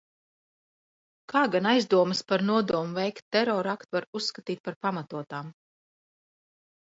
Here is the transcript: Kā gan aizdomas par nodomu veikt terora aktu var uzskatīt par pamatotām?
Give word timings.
Kā 1.33 1.41
gan 1.55 1.67
aizdomas 1.71 2.21
par 2.31 2.43
nodomu 2.47 2.95
veikt 2.99 3.23
terora 3.37 3.75
aktu 3.79 3.95
var 3.97 4.07
uzskatīt 4.21 4.63
par 4.69 4.79
pamatotām? 4.87 5.53